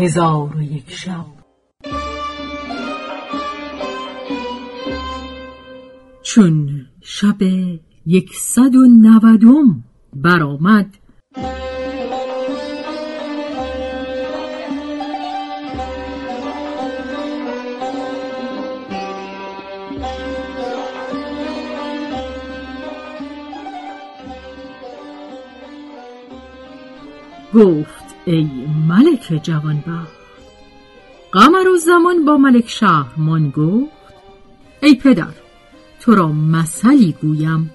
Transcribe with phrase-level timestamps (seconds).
[0.00, 1.26] هزار و یک شب.
[6.22, 7.42] چون شب
[8.06, 9.84] یکصد و نودم
[10.16, 10.96] برآمد
[27.54, 28.48] گفت ای
[28.88, 30.20] ملک جوانبخت.
[31.32, 33.92] قمر و زمان با ملک شهرمان گفت
[34.82, 35.34] ای پدر
[36.00, 37.70] تو را مثلی گویم.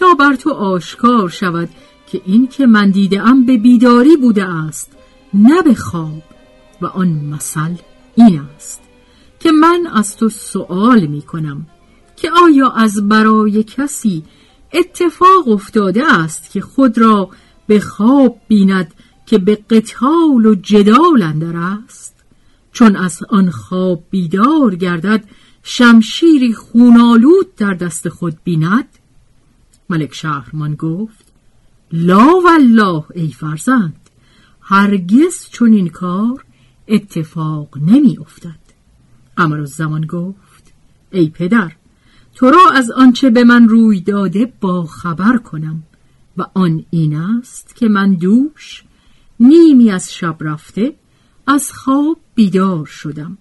[0.00, 1.68] تا بر تو آشکار شود
[2.06, 4.92] که این که من دیدم به بیداری بوده است
[5.34, 6.22] نه به خواب.
[6.80, 7.74] و آن مثل
[8.14, 8.80] این است
[9.40, 11.66] که من از تو سؤال می کنم
[12.16, 14.24] که آیا از برای کسی
[14.72, 17.28] اتفاق افتاده است که خود را
[17.66, 18.94] به خواب بیند
[19.30, 22.14] که به قتال و جدال اندر است.
[22.72, 25.24] چون از آن خواب بیدار گردد
[25.62, 28.88] شمشیری خونالود در دست خود بیند.
[29.90, 31.24] ملک شهرمان گفت
[31.92, 34.10] لا والله ای فرزند
[34.60, 36.44] هرگز چون این کار
[36.88, 38.60] اتفاق نمی افتد.
[39.36, 40.72] قمر زمان گفت
[41.10, 41.72] ای پدر
[42.34, 45.82] تو را از آنچه به من روی داده با خبر کنم
[46.36, 48.84] و آن این است که من دوش
[49.40, 50.94] نیمی از شب رفته
[51.46, 53.38] از خواب بیدار شدم.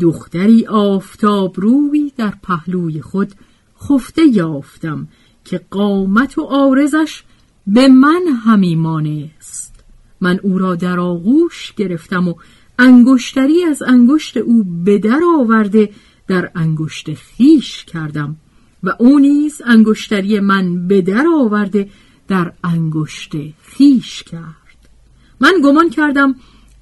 [0.00, 3.32] دختری آفتاب روی در پهلوی خود
[3.82, 5.08] خفته یافتم
[5.44, 7.22] که قامت و آرزش
[7.66, 9.84] به من همی است
[10.20, 12.34] من او را در آغوش گرفتم و
[12.78, 15.90] انگشتری از انگشت او به در آورده
[16.26, 18.36] در انگشت خیش کردم
[18.82, 21.90] و او نیز انگشتری من به در آورده
[22.28, 24.61] در انگشت خیش کرد.
[25.42, 26.34] من گمان کردم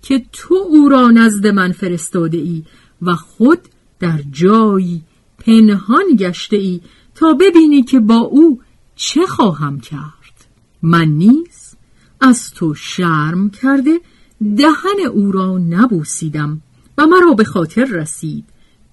[0.03, 2.65] که تو او را نزد من فرستاده ای
[3.03, 3.59] و خود
[4.01, 5.03] در جایی
[5.39, 6.81] پنهان گشته ای
[7.15, 8.61] تا ببینی که با او
[8.97, 10.47] چه خواهم کرد.
[10.83, 11.77] من نیز
[12.21, 14.01] از تو شرم کرده
[14.57, 16.63] دهن او را نبوسیدم
[16.99, 18.45] و مرا به خاطر رسید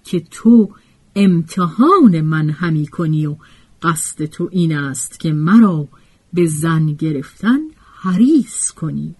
[0.04, 0.70] که تو
[1.16, 3.36] امتحان من همی کنی و
[3.82, 5.88] قصد تو این است که مرا
[6.34, 7.60] به زن گرفتن
[8.02, 9.16] حریص کنی.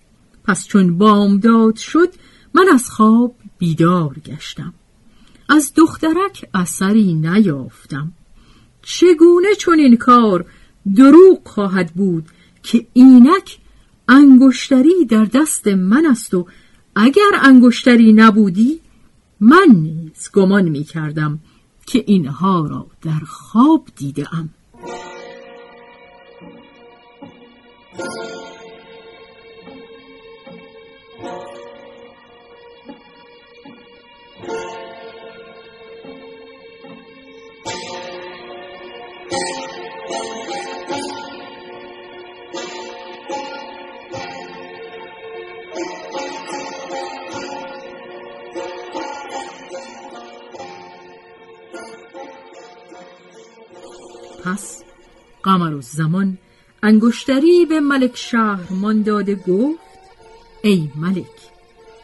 [0.48, 2.14] پس چون بامداد شد
[2.54, 4.74] من از خواب بیدار گشتم
[5.50, 8.12] از دخترک اثری نیافتم
[8.82, 10.46] چگونه چون این کار
[10.96, 12.26] دروغ خواهد بود
[12.64, 13.58] که اینک
[14.08, 16.48] انگشتری در دست من است و
[16.96, 18.80] اگر انگشتری نبودی
[19.40, 21.40] من نیز گمان می کردم
[21.86, 24.50] که اینها را در خواب دیده ام.
[31.18, 31.26] پس
[55.44, 56.38] قمر و زمان
[56.84, 59.87] انگشتری به ملک شهرمان داده گفت
[60.64, 61.52] ای ملک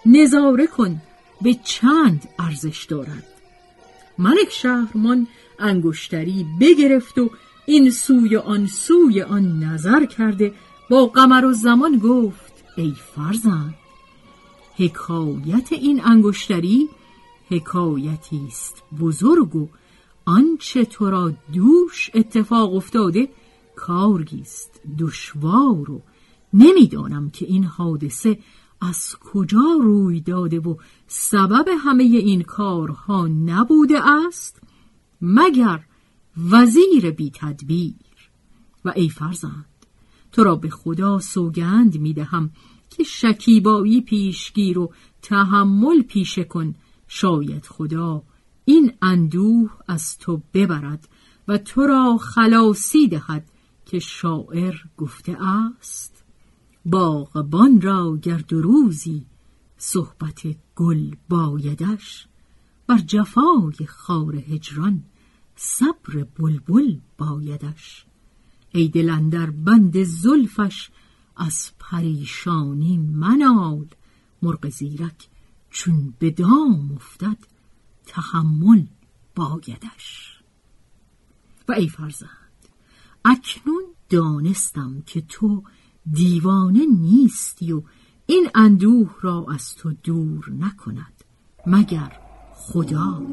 [0.05, 1.01] نظاره کن
[1.41, 3.27] به چند ارزش دارد.
[4.17, 5.27] ملک شهرمان
[5.59, 7.29] انگشتری بگرفت و
[7.65, 10.53] این سوی آن سوی آن نظر کرده
[10.89, 13.75] با قمر و زمان گفت ای فرزند
[14.75, 16.89] حکایت این انگشتری
[17.49, 19.67] حکایتی است بزرگ و
[20.25, 23.29] آنچه تو را دوش اتفاق افتاده
[23.75, 26.01] کارگیست دشوار و
[26.53, 28.39] نمی‌دانم که این حادثه
[28.81, 30.75] از کجا روی داده و
[31.07, 34.61] سبب همه این کارها نبوده است
[35.21, 35.85] مگر
[36.51, 38.29] وزیر بی تدبیر
[38.85, 39.65] و ای فرزند
[40.31, 42.49] تو را به خدا سوگند می دهم
[42.89, 46.75] که شکیبایی پیشگیر و تحمل پیشه کن.
[47.07, 48.23] شاید خدا
[48.65, 51.09] این اندوه از تو ببرد
[51.47, 53.45] و تو را خلاصی دهد
[53.85, 56.22] که شاعر گفته است.
[56.85, 59.25] باغبان را گرد روزی
[59.77, 60.41] صحبت
[60.75, 62.27] گل بایدش
[62.87, 65.03] بر جفای خار هجران
[65.55, 68.05] صبر بلبل بایدش.
[68.71, 70.89] ای دل در بند زلفش
[71.35, 73.85] از پریشانی منال
[74.41, 75.27] مرغ زیرک
[75.69, 77.37] چون به دام افتد
[78.05, 78.85] تحمل
[79.35, 80.39] بایدش.
[81.67, 82.29] و ای فرزند
[83.25, 85.63] اکنون دانستم که تو
[86.11, 87.81] دیوانه نیستی و
[88.25, 91.23] این اندوه را از تو دور نکند
[91.67, 92.19] مگر
[92.53, 93.23] خدا.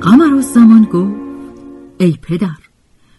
[0.00, 1.27] قمر زمان گفت
[1.98, 2.58] ای پدر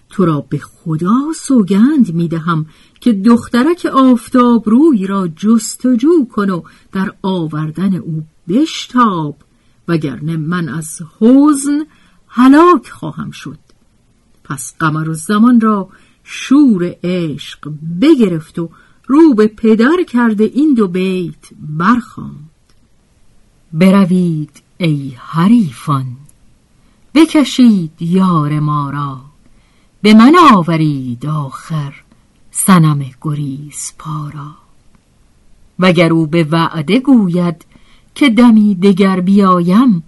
[0.10, 2.66] تو را به خدا سوگند می دهم
[3.02, 6.62] که دخترک آفتاب روی را جستجو کن و
[6.92, 9.38] در آوردن او بشتاب
[9.88, 11.86] وگرنه من از حزن
[12.28, 13.60] هلاک خواهم شد.
[14.44, 15.90] پس قمر و زمان را
[16.24, 17.72] شور عشق
[18.02, 18.70] بگرفت و
[19.08, 22.50] رو به پدر کرده این دو بیت برخواند
[23.74, 26.18] بروید ای حریفان.
[27.20, 29.22] بکشید یار ما را.
[30.02, 31.94] به من آورید آخر
[32.52, 34.56] سنم گریز پارا
[35.80, 37.66] وگر او به وعده گوید
[38.16, 40.04] که دمی دگر بیایم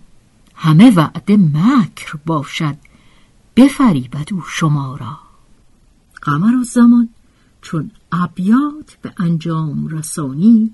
[0.56, 2.76] همه وعده مکر باشد
[3.56, 5.20] بفریبد او شما را.
[6.22, 7.10] قمر و زمان
[7.62, 10.74] چون ابیات به انجام رسانید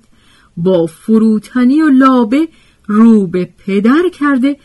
[0.58, 2.50] با فروتنی و لابه
[2.88, 4.58] رو به پدر کرده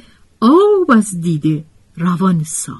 [0.43, 1.65] آب از دیده
[1.97, 2.77] روان ساد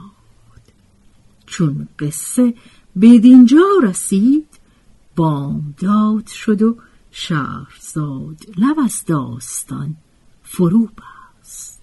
[1.47, 2.55] چون قصه
[3.01, 4.49] بدینجا رسید
[5.17, 6.77] بامداد شد و
[7.11, 9.97] شهرزاد لب از داستان
[10.43, 11.83] فرو بست.